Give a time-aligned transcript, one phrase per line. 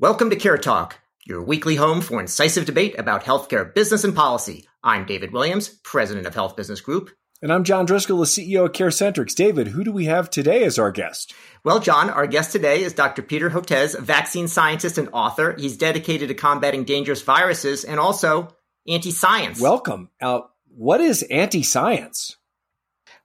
[0.00, 4.66] Welcome to Care Talk, your weekly home for incisive debate about healthcare business and policy.
[4.82, 7.10] I'm David Williams, president of Health Business Group.
[7.42, 9.34] And I'm John Driscoll, the CEO of CareCentrix.
[9.34, 11.34] David, who do we have today as our guest?
[11.64, 13.20] Well, John, our guest today is Dr.
[13.20, 15.54] Peter Hotez, vaccine scientist and author.
[15.58, 18.56] He's dedicated to combating dangerous viruses and also
[18.88, 19.60] anti science.
[19.60, 20.08] Welcome.
[20.18, 20.40] Uh,
[20.74, 22.38] what is anti science?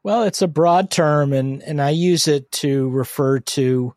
[0.04, 3.96] Well, it's a broad term, and, and I use it to refer to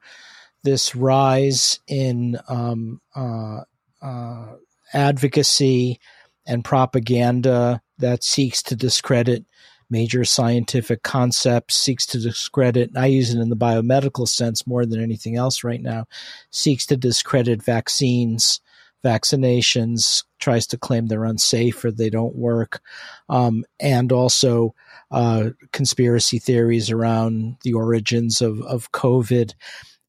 [0.64, 3.60] this rise in um, uh,
[4.02, 4.46] uh,
[4.92, 6.00] advocacy
[6.46, 9.44] and propaganda that seeks to discredit
[9.90, 14.84] major scientific concepts, seeks to discredit, and I use it in the biomedical sense more
[14.84, 16.06] than anything else right now,
[16.50, 18.60] seeks to discredit vaccines,
[19.04, 22.80] vaccinations, tries to claim they're unsafe or they don't work,
[23.28, 24.74] um, and also
[25.10, 29.54] uh, conspiracy theories around the origins of, of COVID.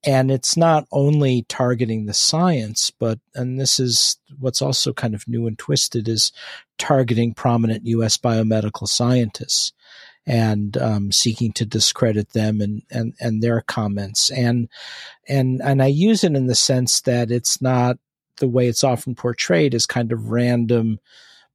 [0.05, 5.27] And it's not only targeting the science, but, and this is what's also kind of
[5.27, 6.31] new and twisted, is
[6.77, 8.17] targeting prominent U.S.
[8.17, 9.73] biomedical scientists
[10.25, 14.29] and um, seeking to discredit them and, and, and their comments.
[14.29, 14.69] And,
[15.27, 17.97] and, and I use it in the sense that it's not
[18.37, 20.99] the way it's often portrayed as kind of random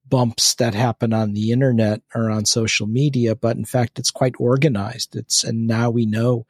[0.09, 4.35] bumps that happen on the internet or on social media, but in fact, it's quite
[4.39, 5.17] organized.
[5.17, 6.47] It's, and now we know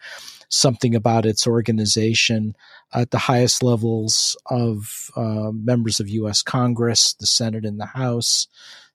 [0.49, 2.57] something about its organization
[2.93, 6.43] at the highest levels of uh, members of U.S.
[6.43, 8.47] Congress, the Senate and the House,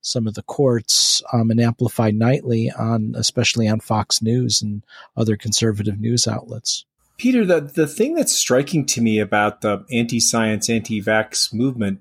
[0.02, 4.84] some of the courts, um, and amplified nightly on, especially on Fox News and
[5.18, 6.86] other conservative news outlets.
[7.18, 12.00] Peter, the, the thing that's striking to me about the anti science, anti vax movement,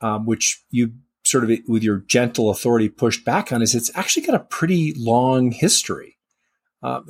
[0.00, 0.92] um, which you
[1.26, 4.94] sort of with your gentle authority pushed back on, is it's actually got a pretty
[4.96, 6.16] long history.
[6.82, 7.00] Uh,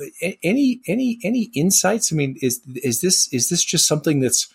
[0.43, 2.11] any any any insights?
[2.11, 4.53] I mean, is is this is this just something that's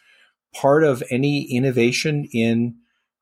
[0.55, 2.77] part of any innovation in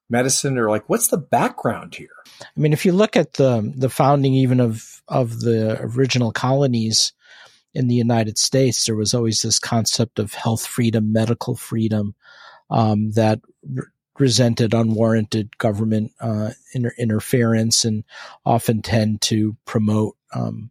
[0.08, 2.08] medicine, or like what's the background here?
[2.40, 7.12] I mean, if you look at the the founding even of of the original colonies,
[7.74, 12.14] in the United States, there was always this concept of health freedom, medical freedom,
[12.70, 13.40] um, that
[14.20, 18.04] resented unwarranted government uh, inter- interference and
[18.44, 20.70] often tend to promote um,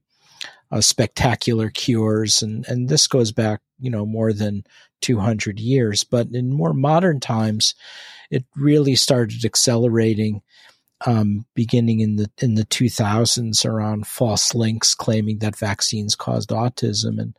[0.72, 2.42] uh, spectacular cures.
[2.42, 4.64] And, and this goes back, you know, more than
[5.02, 6.04] 200 years.
[6.04, 7.76] But in more modern times,
[8.30, 10.42] it really started accelerating
[11.06, 17.20] um, beginning in the in the 2000s around false links claiming that vaccines caused autism
[17.20, 17.38] and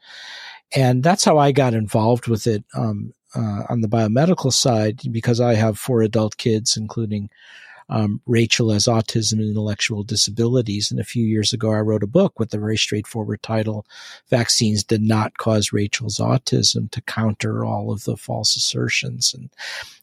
[0.74, 5.40] and that's how I got involved with it um, uh, on the biomedical side because
[5.40, 7.30] I have four adult kids, including
[7.90, 10.90] um, Rachel has autism and intellectual disabilities.
[10.90, 13.84] And a few years ago, I wrote a book with a very straightforward title,
[14.28, 19.34] Vaccines Did Not Cause Rachel's Autism to counter all of the false assertions.
[19.34, 19.50] And,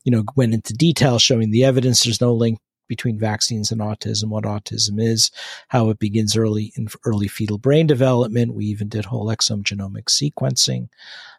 [0.03, 2.03] you know, went into detail showing the evidence.
[2.03, 5.31] There's no link between vaccines and autism, what autism is,
[5.69, 8.53] how it begins early in early fetal brain development.
[8.53, 10.89] We even did whole exome genomic sequencing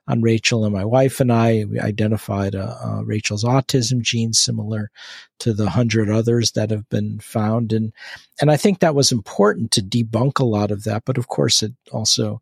[0.08, 1.64] on Rachel and my wife and I.
[1.64, 4.90] We identified a, a Rachel's autism gene similar
[5.40, 7.72] to the hundred others that have been found.
[7.72, 7.92] And,
[8.40, 11.04] and I think that was important to debunk a lot of that.
[11.04, 12.40] But of course, it also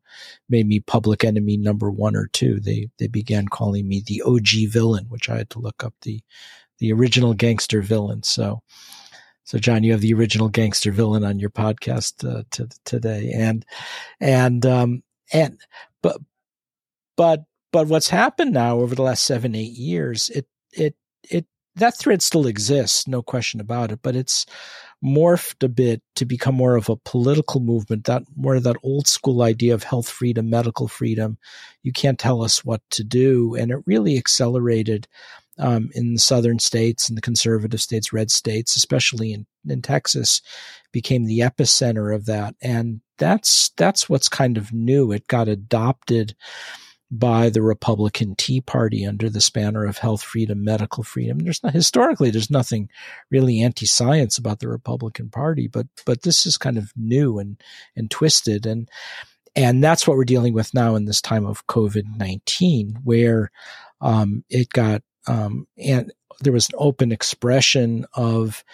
[0.48, 2.60] made me public enemy number one or two.
[2.60, 6.22] They, they began calling me the OG villain, which I had to look up the,
[6.78, 8.22] the original gangster villain.
[8.22, 8.62] So,
[9.44, 12.42] so John, you have the original gangster villain on your podcast uh,
[12.84, 13.64] today, and
[14.20, 15.60] and um, and
[16.02, 16.18] but
[17.16, 20.96] but but what's happened now over the last seven eight years, it it
[21.30, 24.46] it that thread still exists, no question about it, but it's
[25.04, 29.06] morphed a bit to become more of a political movement, that more of that old
[29.06, 31.36] school idea of health freedom, medical freedom.
[31.82, 33.54] You can't tell us what to do.
[33.54, 35.06] And it really accelerated
[35.58, 40.42] um, in the southern states and the conservative states, red states, especially in, in Texas,
[40.92, 42.54] became the epicenter of that.
[42.60, 45.12] And that's that's what's kind of new.
[45.12, 46.36] It got adopted
[47.10, 51.38] by the Republican Tea Party under the spanner of health freedom, medical freedom.
[51.38, 52.88] There's not historically there's nothing
[53.30, 57.60] really anti-science about the Republican Party, but but this is kind of new and
[57.94, 58.90] and twisted and
[59.54, 63.50] and that's what we're dealing with now in this time of COVID nineteen, where
[64.00, 68.64] um, it got um, and there was an open expression of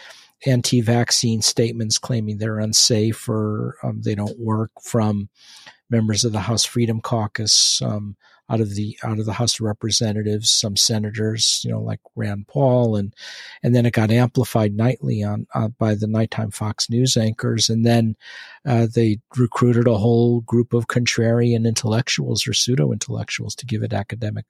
[0.46, 5.28] anti-vaccine statements claiming they're unsafe or um, they don't work from
[5.90, 8.16] members of the House Freedom Caucus, um,
[8.50, 12.48] out of the out of the House of Representatives, some senators, you know, like Rand
[12.48, 13.14] Paul, and
[13.62, 17.86] and then it got amplified nightly on uh, by the nighttime Fox News anchors, and
[17.86, 18.14] then
[18.66, 23.94] uh, they recruited a whole group of contrarian intellectuals or pseudo intellectuals to give it
[23.94, 24.44] academic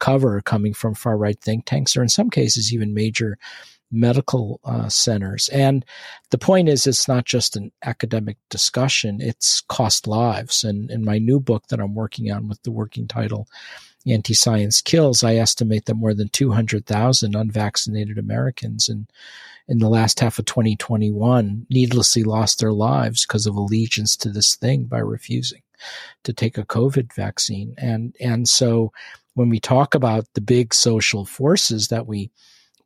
[0.00, 3.38] cover, coming from far right think tanks, or in some cases even major
[3.94, 5.48] medical uh, centers.
[5.50, 5.84] And
[6.30, 10.64] the point is, it's not just an academic discussion, it's cost lives.
[10.64, 13.48] And in my new book that I'm working on with the working title,
[14.06, 19.06] Anti Science Kills, I estimate that more than 200,000 unvaccinated Americans in,
[19.66, 24.56] in the last half of 2021 needlessly lost their lives because of allegiance to this
[24.56, 25.62] thing by refusing
[26.24, 27.74] to take a COVID vaccine.
[27.78, 28.92] And, and so
[29.34, 32.30] when we talk about the big social forces that we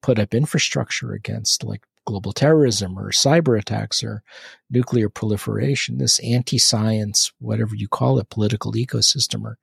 [0.02, 4.22] put up infrastructure against, like global terrorism or cyber attacks or
[4.70, 5.98] nuclear proliferation.
[5.98, 9.58] This anti science, whatever you call it, political ecosystem or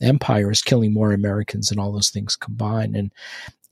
[0.00, 2.94] empire is killing more Americans than all those things combined.
[2.94, 3.12] And,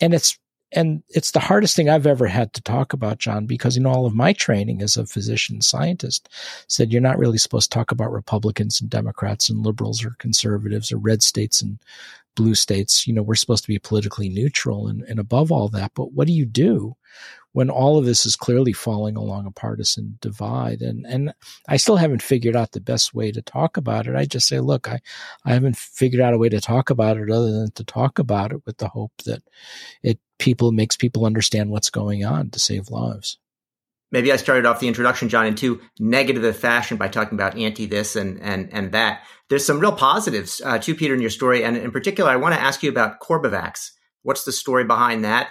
[0.01, 0.37] and it's,
[0.73, 4.07] and it's the hardest thing I've ever had to talk about, John, because in all
[4.07, 6.29] of my training as a physician scientist
[6.67, 10.91] said you're not really supposed to talk about Republicans and Democrats and liberals or conservatives
[10.91, 11.79] or red states and
[12.37, 15.93] blue states, you know, we're supposed to be politically neutral and, and above all that.
[15.95, 16.97] But what do you do
[17.53, 20.83] when all of this is clearly falling along a partisan divide?
[20.83, 21.35] And and
[21.69, 24.15] I still haven't figured out the best way to talk about it.
[24.15, 25.01] I just say, look, I,
[25.45, 28.53] I haven't figured out a way to talk about it other than to talk about
[28.53, 29.43] it with the hope that
[30.03, 33.39] it people makes people understand what's going on to save lives
[34.11, 37.57] maybe I started off the introduction, John, in too negative a fashion by talking about
[37.57, 39.23] anti this and and and that.
[39.49, 42.55] There's some real positives uh, to Peter in your story, and in particular, I want
[42.55, 43.91] to ask you about Corbevax.
[44.23, 45.51] What's the story behind that?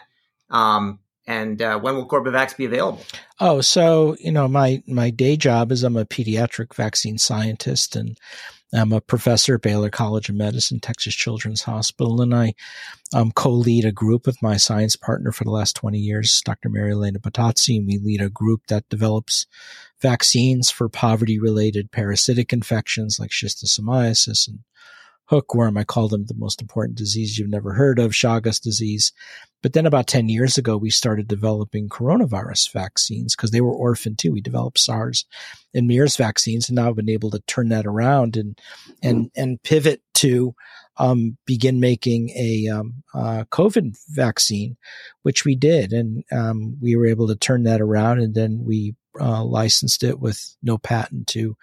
[0.50, 3.02] Um, and uh, when will Corbevax be available?
[3.40, 8.18] Oh, so you know, my my day job is I'm a pediatric vaccine scientist, and
[8.76, 12.54] I'm a professor at Baylor College of Medicine, Texas Children's Hospital, and I
[13.14, 16.70] um, co-lead a group with my science partner for the last 20 years, Dr.
[16.70, 19.46] Maria Elena and we lead a group that develops
[20.02, 24.60] vaccines for poverty-related parasitic infections like schistosomiasis and
[25.26, 25.78] hookworm.
[25.78, 29.12] I call them the most important disease you've never heard of, Chagas disease.
[29.64, 34.20] But then about 10 years ago, we started developing coronavirus vaccines because they were orphaned
[34.20, 34.32] too.
[34.32, 35.26] We developed SARS
[35.74, 38.60] and MERS vaccines and now I've been able to turn that around and,
[39.02, 40.54] and, and pivot to,
[40.98, 44.78] um, begin making a, um, uh, COVID vaccine,
[45.24, 45.94] which we did.
[45.94, 50.20] And, um, we were able to turn that around and then we uh, licensed it
[50.20, 51.56] with no patent to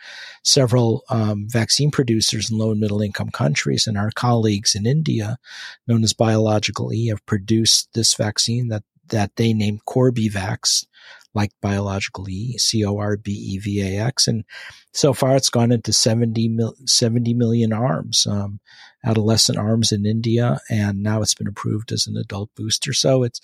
[0.43, 3.87] several um, vaccine producers in low and middle income countries.
[3.87, 5.39] And our colleagues in India,
[5.87, 10.87] known as Biological E, have produced this vaccine that, that they named Corbevax,
[11.35, 14.29] like Biological E, C O R B E V A X.
[14.29, 14.45] And
[14.93, 18.61] so far it's gone into 70, mil, 70 million arms, um,
[19.05, 20.59] adolescent arms in India.
[20.71, 22.93] And now it's been approved as an adult booster.
[22.93, 23.41] So it's,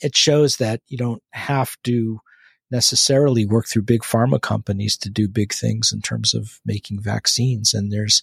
[0.00, 2.20] it shows that you don't have to
[2.70, 7.72] necessarily work through big pharma companies to do big things in terms of making vaccines.
[7.72, 8.22] And there's,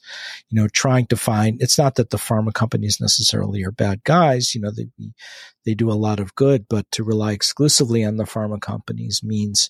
[0.50, 4.54] you know, trying to find, it's not that the pharma companies necessarily are bad guys.
[4.54, 4.88] You know, they,
[5.66, 9.70] they do a lot of good, but to rely exclusively on the pharma companies means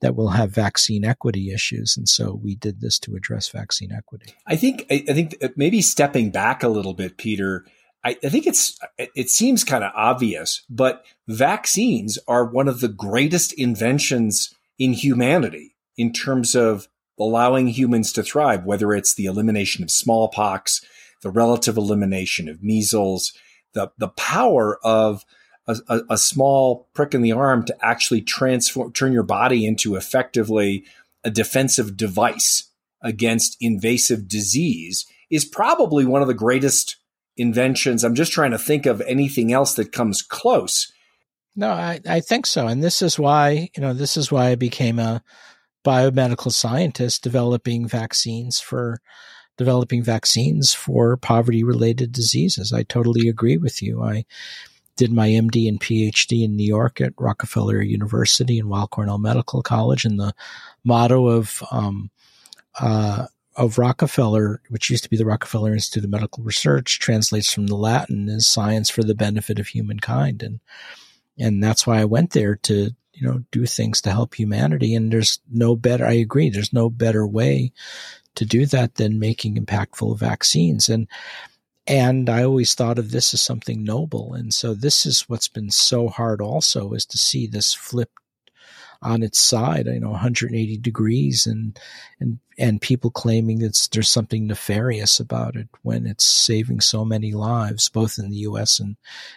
[0.00, 1.96] that we'll have vaccine equity issues.
[1.96, 4.34] And so we did this to address vaccine equity.
[4.46, 7.64] I think, I think maybe stepping back a little bit, Peter,
[8.04, 12.88] I, I think it's it seems kind of obvious, but vaccines are one of the
[12.88, 16.88] greatest inventions in humanity in terms of
[17.18, 20.84] allowing humans to thrive, whether it's the elimination of smallpox,
[21.22, 23.32] the relative elimination of measles,
[23.74, 25.24] the, the power of
[25.66, 29.94] a, a, a, small prick in the arm to actually transform, turn your body into
[29.94, 30.84] effectively
[31.22, 32.68] a defensive device
[33.02, 36.96] against invasive disease is probably one of the greatest
[37.36, 38.04] inventions.
[38.04, 40.92] I'm just trying to think of anything else that comes close.
[41.54, 42.66] No, I, I think so.
[42.66, 45.22] And this is why, you know, this is why I became a
[45.84, 49.00] biomedical scientist developing vaccines for
[49.58, 52.72] developing vaccines for poverty related diseases.
[52.72, 54.02] I totally agree with you.
[54.02, 54.24] I
[54.96, 59.62] did my MD and PhD in New York at Rockefeller University and Weill Cornell Medical
[59.62, 60.04] College.
[60.04, 60.34] And the
[60.84, 62.10] motto of um,
[62.80, 67.66] uh, of Rockefeller, which used to be the Rockefeller Institute of Medical Research, translates from
[67.66, 70.42] the Latin as science for the benefit of humankind.
[70.42, 70.60] And,
[71.38, 74.94] and that's why I went there to, you know, do things to help humanity.
[74.94, 77.72] And there's no better, I agree, there's no better way
[78.36, 80.88] to do that than making impactful vaccines.
[80.88, 81.08] And,
[81.86, 84.34] and I always thought of this as something noble.
[84.34, 88.10] And so this is what's been so hard also is to see this flip
[89.02, 91.78] on its side, you know, 180 degrees and,
[92.20, 97.32] and, and people claiming that there's something nefarious about it when it's saving so many
[97.32, 98.78] lives, both in the U.S.
[98.78, 98.96] and,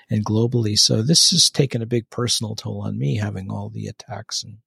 [0.10, 0.77] and globally.
[0.77, 4.57] So this has taken a big personal toll on me having all the attacks and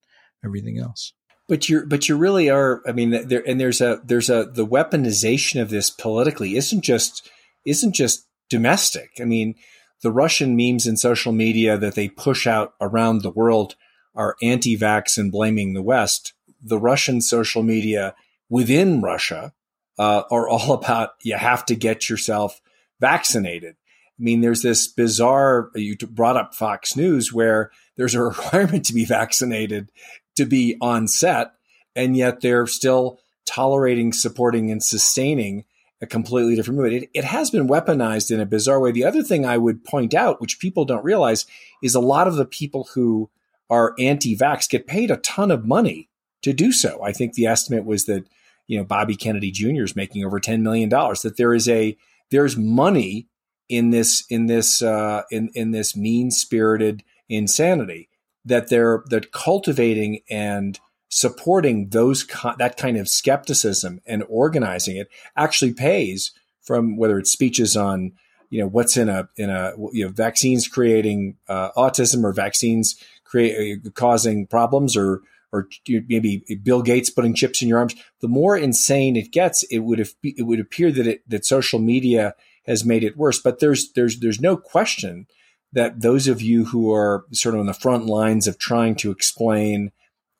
[0.44, 1.12] everything else.
[1.48, 2.82] But you're, but you really are.
[2.86, 7.30] I mean, there and there's a there's a the weaponization of this politically isn't just
[7.64, 9.12] isn't just domestic.
[9.18, 9.54] I mean,
[10.02, 13.76] the Russian memes in social media that they push out around the world
[14.18, 16.34] are anti-vax and blaming the West.
[16.60, 18.14] The Russian social media
[18.50, 19.54] within Russia
[19.98, 22.60] uh, are all about you have to get yourself
[23.00, 23.76] vaccinated.
[24.18, 25.70] I mean, there's this bizarre.
[25.74, 29.90] You brought up Fox News where there's a requirement to be vaccinated
[30.36, 31.52] to be on set,
[31.96, 35.64] and yet they're still tolerating, supporting, and sustaining
[36.00, 37.04] a completely different movement.
[37.04, 38.92] It, it, has been weaponized in a bizarre way.
[38.92, 41.44] The other thing I would point out, which people don't realize,
[41.82, 43.30] is a lot of the people who
[43.70, 46.08] are anti-vax get paid a ton of money
[46.42, 47.02] to do so.
[47.02, 48.24] I think the estimate was that
[48.66, 49.82] you know Bobby Kennedy Jr.
[49.82, 51.22] is making over ten million dollars.
[51.22, 51.96] That there is a
[52.30, 53.28] there's money
[53.68, 58.08] in this in this uh, in in this mean spirited insanity
[58.44, 60.78] that they're that cultivating and
[61.10, 62.26] supporting those
[62.58, 66.32] that kind of skepticism and organizing it actually pays
[66.62, 68.12] from whether it's speeches on
[68.50, 72.96] you know what's in a in a you know vaccines creating uh, autism or vaccines
[73.24, 77.94] create uh, causing problems or or maybe Bill Gates putting chips in your arms.
[78.20, 81.78] The more insane it gets, it would have, it would appear that it, that social
[81.78, 82.34] media
[82.66, 83.40] has made it worse.
[83.40, 85.26] But there's there's there's no question
[85.72, 89.10] that those of you who are sort of on the front lines of trying to
[89.10, 89.90] explain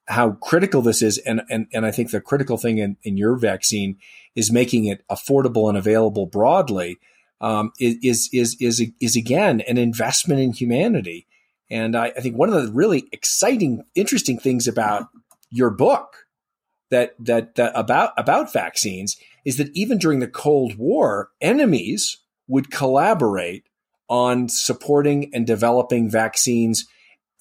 [0.09, 3.37] how critical this is, and and and I think the critical thing in, in your
[3.37, 3.99] vaccine
[4.35, 6.99] is making it affordable and available broadly.
[7.40, 11.26] Um, is is is is again an investment in humanity,
[11.71, 15.09] and I, I think one of the really exciting, interesting things about
[15.50, 16.26] your book
[16.90, 22.18] that, that that about about vaccines is that even during the Cold War, enemies
[22.49, 23.64] would collaborate
[24.09, 26.87] on supporting and developing vaccines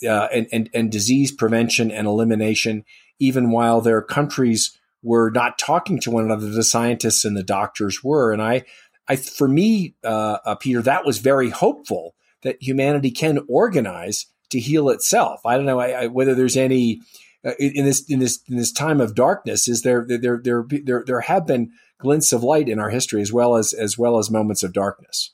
[0.07, 2.83] uh, and, and, and disease prevention and elimination,
[3.19, 6.49] even while their countries were not talking to one another.
[6.49, 8.63] The scientists and the doctors were, and I,
[9.07, 14.59] I for me, uh, uh, Peter, that was very hopeful that humanity can organize to
[14.59, 15.41] heal itself.
[15.45, 17.01] I don't know I, I, whether there's any
[17.45, 19.67] uh, in this in this in this time of darkness.
[19.67, 23.33] Is there there there there there have been glints of light in our history as
[23.33, 25.33] well as as well as moments of darkness.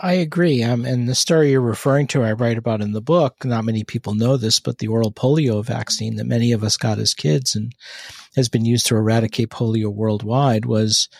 [0.00, 0.62] I agree.
[0.62, 3.44] Um, and the story you're referring to, I write about in the book.
[3.44, 6.98] Not many people know this, but the oral polio vaccine that many of us got
[6.98, 7.74] as kids and
[8.34, 11.10] has been used to eradicate polio worldwide was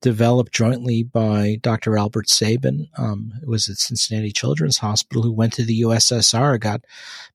[0.00, 1.98] developed jointly by Dr.
[1.98, 6.82] Albert Sabin, um, who was at Cincinnati Children's Hospital, who went to the USSR, got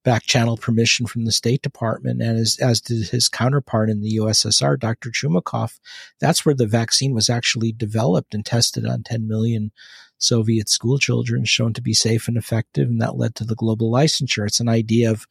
[0.04, 4.18] back channel permission from the State Department, and as, as did his counterpart in the
[4.18, 5.12] USSR, Dr.
[5.12, 5.80] Chumakov.
[6.20, 9.72] That's where the vaccine was actually developed and tested on 10 million
[10.18, 13.92] Soviet school children, shown to be safe and effective, and that led to the global
[13.92, 14.48] licensure.
[14.48, 15.28] It's an idea of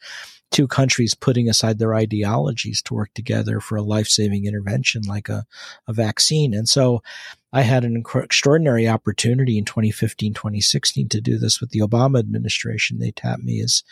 [0.55, 5.45] two countries putting aside their ideologies to work together for a life-saving intervention like a,
[5.89, 6.55] a vaccine.
[6.55, 7.03] And so
[7.53, 13.01] I had an extraordinary opportunity in 2015, 2016 to do this with the Obama administration.
[13.01, 13.83] They tapped me as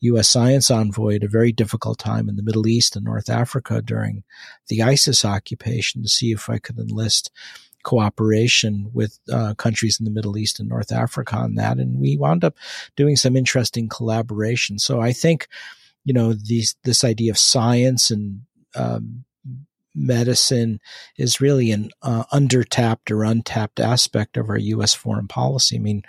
[0.00, 0.28] U.S.
[0.28, 4.22] science envoy at a very difficult time in the Middle East and North Africa during
[4.68, 7.32] the ISIS occupation to see if I could enlist
[7.82, 11.78] cooperation with uh, countries in the Middle East and North Africa on that.
[11.78, 12.56] And we wound up
[12.94, 14.78] doing some interesting collaboration.
[14.78, 15.48] So I think
[16.04, 18.42] you know these this idea of science and
[18.74, 19.24] um,
[19.94, 20.80] medicine
[21.16, 24.94] is really an uh, undertapped or untapped aspect of our U.S.
[24.94, 25.76] foreign policy.
[25.76, 26.02] I mean,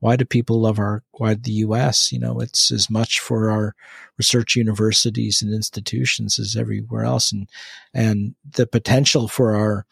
[0.00, 2.12] why do people love our why the U.S.
[2.12, 3.74] You know, it's as much for our
[4.16, 7.48] research universities and institutions as everywhere else, and
[7.94, 9.86] and the potential for our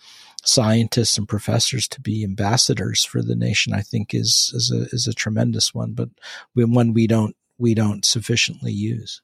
[0.44, 5.06] scientists and professors to be ambassadors for the nation, I think, is is a is
[5.06, 6.08] a tremendous one, but
[6.54, 9.22] one we don't we don't sufficiently use.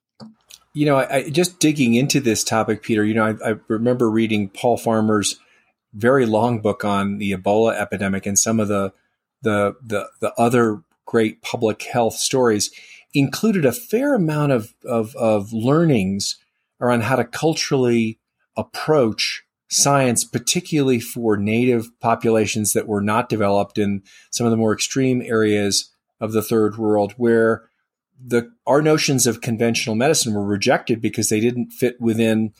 [0.75, 3.05] You know, I, I, just digging into this topic, Peter.
[3.05, 5.38] You know, I, I, remember reading Paul Farmer's
[5.93, 8.93] very long book on the Ebola epidemic and some of the
[9.43, 12.71] the the, the other great public health stories
[13.14, 16.38] included a fair amount of, of, of learnings
[16.81, 18.19] around how to culturally
[18.57, 24.73] approach science, particularly for native populations that were not developed in some of the more
[24.73, 27.64] extreme areas of the third world, where
[28.25, 32.52] the our notions of conventional medicine were rejected because they didn't fit within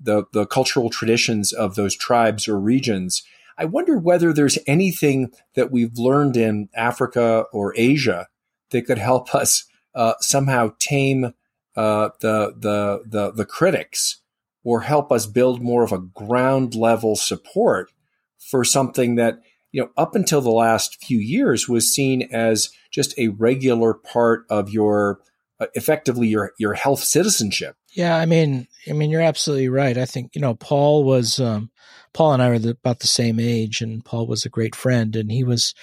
[0.00, 3.22] the the cultural traditions of those tribes or regions.
[3.56, 8.28] I wonder whether there's anything that we've learned in Africa or Asia
[8.70, 11.34] that could help us uh, somehow tame
[11.76, 14.20] uh, the the the the critics
[14.64, 17.90] or help us build more of a ground level support
[18.38, 19.40] for something that
[19.72, 24.44] you know up until the last few years was seen as just a regular part
[24.50, 25.20] of your
[25.60, 27.76] uh, effectively your your health citizenship.
[27.92, 29.96] Yeah i mean i mean you're absolutely right.
[29.96, 31.70] I think you know paul was um,
[32.12, 35.14] paul and i were the, about the same age and paul was a great friend
[35.16, 35.74] and he was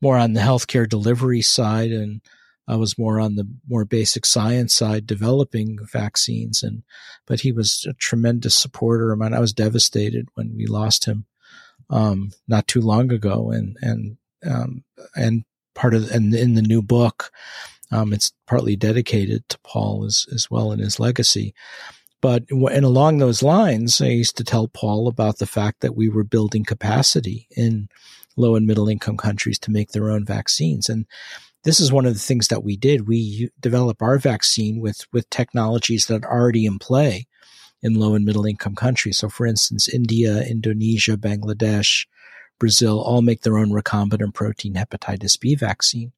[0.00, 2.20] more on the healthcare delivery side and
[2.68, 6.84] I was more on the more basic science side, developing vaccines, and
[7.26, 9.12] but he was a tremendous supporter.
[9.12, 11.26] I mean, I was devastated when we lost him
[11.92, 14.82] um, not too long ago, and and um,
[15.14, 15.44] and
[15.74, 17.30] part of and in the new book,
[17.92, 21.54] um, it's partly dedicated to Paul as as well and his legacy.
[22.20, 26.08] But and along those lines, I used to tell Paul about the fact that we
[26.08, 27.88] were building capacity in
[28.36, 31.06] low and middle income countries to make their own vaccines, and
[31.64, 33.06] this is one of the things that we did.
[33.06, 37.26] We developed our vaccine with with technologies that are already in play
[37.82, 39.18] in low and middle income countries.
[39.18, 42.06] So, for instance, India, Indonesia, Bangladesh,
[42.58, 46.12] Brazil all make their own recombinant protein hepatitis B vaccine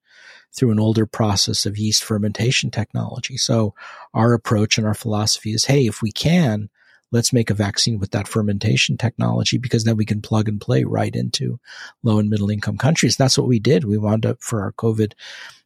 [0.53, 3.37] through an older process of yeast fermentation technology.
[3.37, 3.75] So,
[4.13, 6.69] our approach and our philosophy is, hey, if we can,
[7.11, 10.85] let's make a vaccine with that fermentation technology because then we can plug and play
[10.85, 11.59] right into
[12.03, 13.17] low and middle income countries.
[13.17, 13.85] That's what we did.
[13.85, 15.13] We wound up for our COVID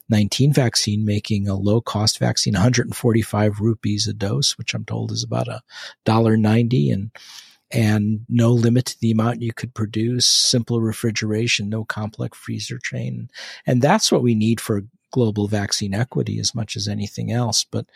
[0.09, 5.23] 19 vaccine making a low cost vaccine, 145 rupees a dose, which I'm told is
[5.23, 5.63] about a
[6.05, 7.11] dollar 90 and
[7.71, 13.29] and no limit to the amount you could produce, simple refrigeration, no complex freezer chain.
[13.67, 17.65] And that's what we need for global vaccine equity as much as anything else.
[17.65, 17.87] But,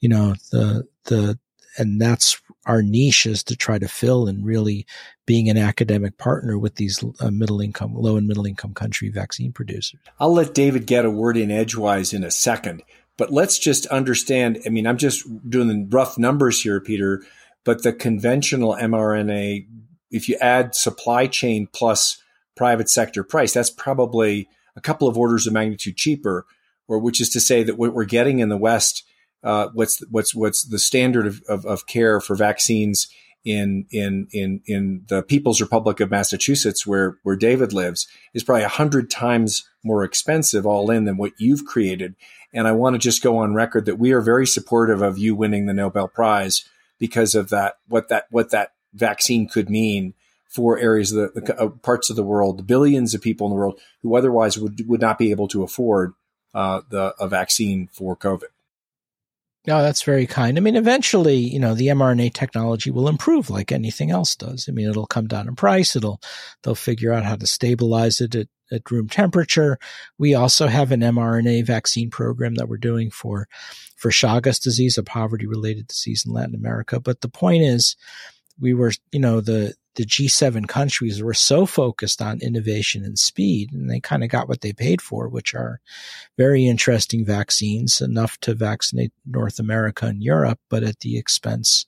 [0.00, 1.38] you know, the, the,
[1.78, 4.86] and that's our niche is to try to fill and really
[5.26, 9.52] being an academic partner with these uh, middle income, low and middle income country vaccine
[9.52, 10.00] producers.
[10.18, 12.82] I'll let David get a word in edgewise in a second,
[13.16, 14.60] but let's just understand.
[14.66, 17.22] I mean, I'm just doing the rough numbers here, Peter,
[17.64, 19.66] but the conventional mRNA,
[20.10, 22.22] if you add supply chain plus
[22.56, 26.46] private sector price, that's probably a couple of orders of magnitude cheaper,
[26.88, 29.04] or which is to say that what we're getting in the West
[29.44, 33.08] uh, what's what's what's the standard of, of, of, care for vaccines
[33.44, 38.64] in in in in the People's Republic of Massachusetts, where where David lives, is probably
[38.64, 42.16] a hundred times more expensive all in than what you've created.
[42.54, 45.34] And I want to just go on record that we are very supportive of you
[45.34, 46.66] winning the Nobel Prize
[46.98, 50.14] because of that what that what that vaccine could mean
[50.48, 53.56] for areas of the, uh, parts of the world, the billions of people in the
[53.56, 56.14] world who otherwise would would not be able to afford
[56.54, 58.53] uh, the a vaccine for COVID.
[59.66, 60.58] No, that's very kind.
[60.58, 64.66] I mean, eventually, you know, the mRNA technology will improve like anything else does.
[64.68, 65.96] I mean, it'll come down in price.
[65.96, 66.20] It'll,
[66.62, 69.78] they'll figure out how to stabilize it at, at room temperature.
[70.18, 73.48] We also have an mRNA vaccine program that we're doing for,
[73.96, 77.00] for Chagas disease, a poverty related disease in Latin America.
[77.00, 77.96] But the point is,
[78.60, 83.72] we were, you know, the, the G7 countries were so focused on innovation and speed,
[83.72, 85.80] and they kind of got what they paid for, which are
[86.36, 91.86] very interesting vaccines, enough to vaccinate North America and Europe, but at the expense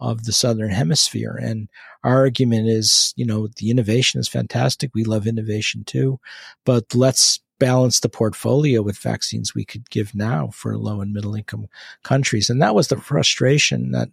[0.00, 1.38] of the Southern Hemisphere.
[1.40, 1.68] And
[2.04, 4.90] our argument is, you know, the innovation is fantastic.
[4.94, 6.20] We love innovation too,
[6.64, 11.34] but let's balance the portfolio with vaccines we could give now for low and middle
[11.34, 11.66] income
[12.02, 12.50] countries.
[12.50, 14.08] And that was the frustration that,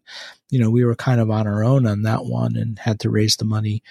[0.49, 3.09] you know, we were kind of on our own on that one and had to
[3.09, 3.83] raise the money,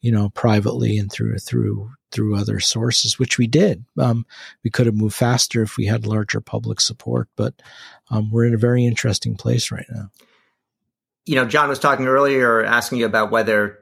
[0.00, 3.84] you know, privately and through, through, through other sources, which we did.
[3.98, 4.26] Um,
[4.64, 7.54] we could have moved faster if we had larger public support, but
[8.10, 10.10] um, we're in a very interesting place right now.
[11.24, 13.78] You know, John was talking earlier, asking you about whether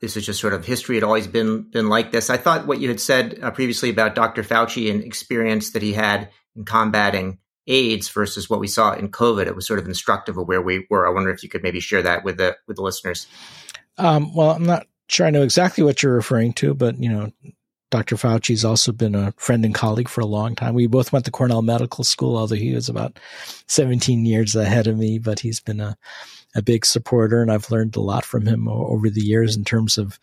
[0.00, 2.30] this is just sort of history had always been been like this.
[2.30, 4.42] I thought what you had said uh, previously about Dr.
[4.42, 9.46] Fauci and experience that he had in combating AIDS versus what we saw in COVID,
[9.46, 11.06] it was sort of instructive of where we were.
[11.06, 13.26] I wonder if you could maybe share that with the with the listeners.
[13.98, 17.32] Um, well, I'm not sure I know exactly what you're referring to, but you know,
[17.90, 18.16] Dr.
[18.16, 20.74] Fauci's also been a friend and colleague for a long time.
[20.74, 23.18] We both went to Cornell Medical School, although he was about
[23.66, 25.96] 17 years ahead of me, but he's been a
[26.54, 29.98] a big supporter, and I've learned a lot from him over the years in terms
[29.98, 30.18] of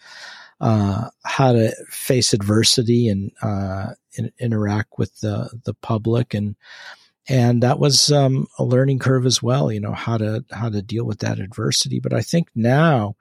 [0.59, 6.55] uh, how to face adversity and uh, in, interact with the the public, and
[7.27, 9.71] and that was um, a learning curve as well.
[9.71, 11.99] You know how to how to deal with that adversity.
[11.99, 13.15] But I think now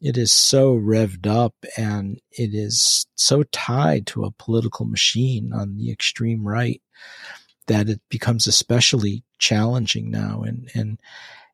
[0.00, 5.76] it is so revved up and it is so tied to a political machine on
[5.76, 6.80] the extreme right
[7.66, 10.98] that it becomes especially challenging now and and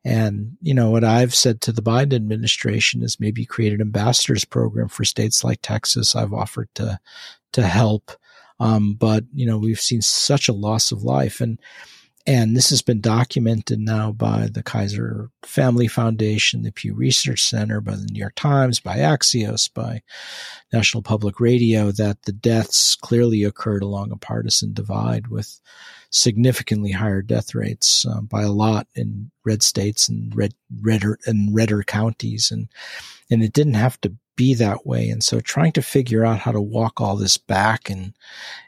[0.05, 4.45] and, you know, what I've said to the Biden administration is maybe create an ambassadors
[4.45, 6.15] program for states like Texas.
[6.15, 6.99] I've offered to,
[7.53, 8.11] to help.
[8.59, 11.59] Um, but, you know, we've seen such a loss of life and,
[12.27, 17.79] and this has been documented now by the Kaiser Family Foundation, the Pew Research Center,
[17.79, 20.01] by the New York Times, by Axios, by
[20.73, 25.61] National Public Radio, that the deaths clearly occurred along a partisan divide with
[26.09, 31.55] significantly higher death rates um, by a lot in red states and red redder and
[31.55, 32.67] redder counties, and
[33.31, 35.07] and it didn't have to be that way.
[35.07, 38.13] And so, trying to figure out how to walk all this back and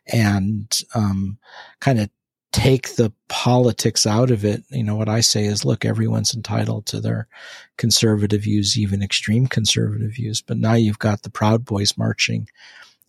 [0.08, 1.38] and um,
[1.82, 2.10] kind of
[2.52, 6.86] take the politics out of it, you know, what I say is, look, everyone's entitled
[6.88, 7.28] to their
[7.78, 10.42] conservative views, even extreme conservative views.
[10.42, 12.48] But now you've got the Proud Boys marching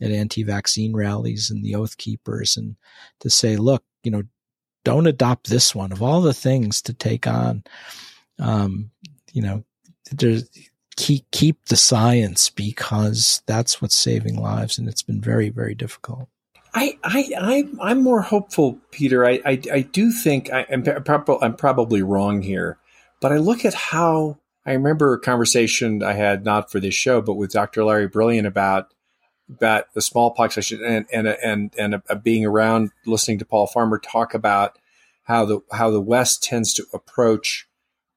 [0.00, 2.76] at anti-vaccine rallies and the Oath Keepers, and
[3.20, 4.22] to say, look, you know,
[4.84, 7.64] don't adopt this one of all the things to take on.
[8.38, 8.90] Um,
[9.32, 9.64] you know,
[10.96, 16.28] keep keep the science because that's what's saving lives, and it's been very very difficult.
[16.72, 19.24] I, I, I, am more hopeful, Peter.
[19.24, 20.84] I, I, I do think I, am
[21.42, 22.78] I'm probably wrong here,
[23.20, 27.20] but I look at how I remember a conversation I had not for this show,
[27.20, 27.84] but with Dr.
[27.84, 28.92] Larry Brilliant about
[29.48, 34.34] about the smallpox and and and and uh, being around listening to Paul Farmer talk
[34.34, 34.78] about
[35.24, 37.66] how the how the West tends to approach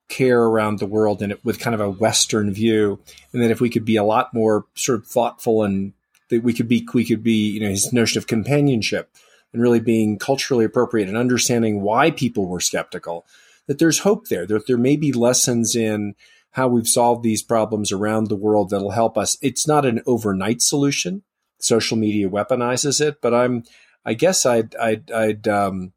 [0.10, 3.00] care around the world and it, with kind of a Western view,
[3.32, 5.94] and that if we could be a lot more sort of thoughtful and
[6.30, 9.10] that we could be we could be you know his notion of companionship
[9.52, 13.26] and really being culturally appropriate and understanding why people were skeptical
[13.68, 16.16] that there's hope there that there may be lessons in
[16.52, 19.38] how we've solved these problems around the world that'll help us.
[19.42, 21.24] It's not an overnight solution.
[21.60, 23.64] Social media weaponizes it but i'm
[24.06, 25.94] i guess i'd i'd, I'd um,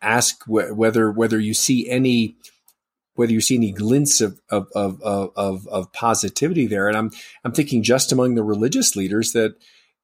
[0.00, 2.36] ask wh- whether whether you see any
[3.20, 6.88] whether you see any glints of, of, of, of, of positivity there.
[6.88, 7.10] And I'm,
[7.44, 9.56] I'm thinking just among the religious leaders that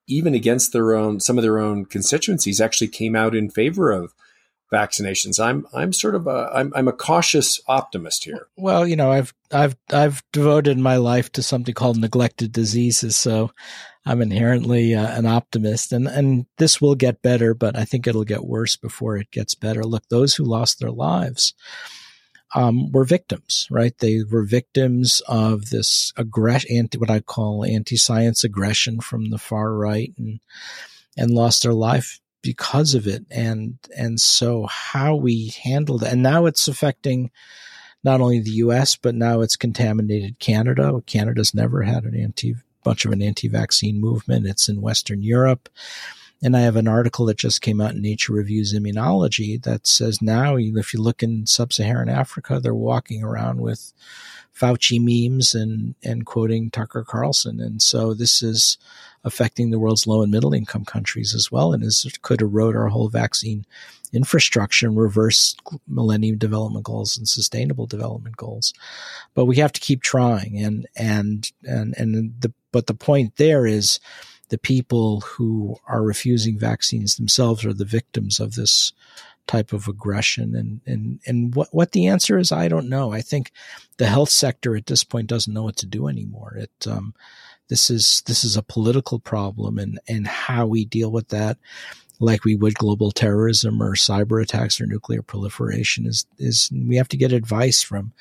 [0.07, 4.13] even against their own, some of their own constituencies actually came out in favor of
[4.71, 5.43] vaccinations.
[5.43, 8.49] I'm, I'm sort of a, I'm, I'm a cautious optimist here.
[8.59, 13.17] Well, you know, I've, I've, I've devoted my life to something called neglected diseases.
[13.17, 13.51] So
[14.05, 18.25] I'm inherently uh, an optimist and, and this will get better, but I think it'll
[18.25, 19.85] get worse before it gets better.
[19.85, 21.55] Look, those who lost their lives,
[22.55, 23.97] um, were victims, right?
[23.99, 29.73] They were victims of this aggression, anti, what I call anti-science aggression from the far
[29.75, 30.41] right, and
[31.17, 33.25] and lost their life because of it.
[33.31, 37.31] And and so how we handle that, and now it's affecting
[38.05, 38.95] not only the U.S.
[38.95, 41.03] but now it's contaminated Canada.
[41.07, 42.55] Canada's never had an anti
[42.85, 44.47] bunch of an anti-vaccine movement.
[44.47, 45.69] It's in Western Europe.
[46.43, 50.21] And I have an article that just came out in Nature Reviews Immunology that says
[50.21, 53.93] now, if you look in sub-Saharan Africa, they're walking around with
[54.59, 58.79] Fauci memes and and quoting Tucker Carlson, and so this is
[59.23, 62.89] affecting the world's low and middle income countries as well, and is could erode our
[62.89, 63.67] whole vaccine
[64.15, 68.73] infrastructure and reverse Millennium Development Goals and Sustainable Development Goals.
[69.35, 73.67] But we have to keep trying, and and and and the but the point there
[73.67, 74.01] is
[74.49, 78.93] the people who are refusing vaccines themselves are the victims of this
[79.47, 80.55] type of aggression.
[80.55, 83.13] And, and, and what, what the answer is, I don't know.
[83.13, 83.53] I think
[83.97, 86.57] the health sector at this point doesn't know what to do anymore.
[86.59, 87.15] It, um,
[87.69, 91.59] this is, this is a political problem and, and how we deal with that,
[92.19, 97.09] like we would global terrorism or cyber attacks or nuclear proliferation is, is we have
[97.09, 98.13] to get advice from,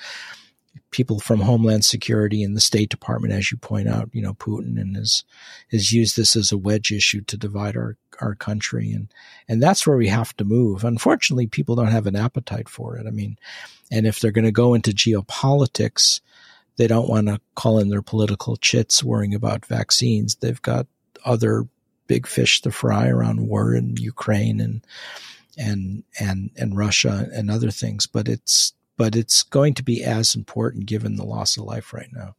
[0.92, 4.80] people from Homeland Security and the State Department, as you point out, you know, Putin
[4.80, 5.24] and has
[5.72, 9.12] has used this as a wedge issue to divide our our country, and
[9.48, 10.84] and that's where we have to move.
[10.84, 13.08] Unfortunately, people don't have an appetite for it.
[13.08, 13.38] I mean,
[13.92, 16.22] and if they're going to go into geopolitics,
[16.78, 20.36] they don't want to call in their political chits worrying about vaccines.
[20.36, 20.88] They've got
[21.26, 21.68] other
[22.08, 24.86] big fish to fry around war in Ukraine and
[25.58, 28.08] and and and Russia and other things.
[28.08, 32.10] But it's but it's going to be as important given the loss of life right
[32.12, 32.36] now.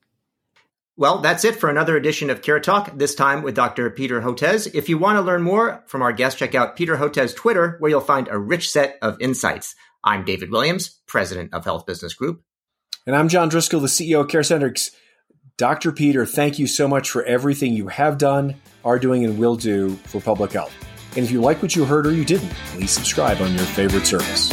[0.98, 3.90] Well, that's it for another edition of Care Talk, this time with Dr.
[3.90, 4.74] Peter Hotez.
[4.74, 7.90] If you want to learn more from our guest, check out Peter Hotez' Twitter, where
[7.90, 9.74] you'll find a rich set of insights.
[10.02, 12.42] I'm David Williams, president of Health Business Group.
[13.06, 14.90] And I'm John Driscoll, the CEO of CareCentrix.
[15.58, 15.92] Dr.
[15.92, 19.96] Peter, thank you so much for everything you have done, are doing, and will do
[20.06, 20.72] for public health.
[21.14, 24.06] And if you like what you heard or you didn't, please subscribe on your favorite
[24.06, 24.50] service.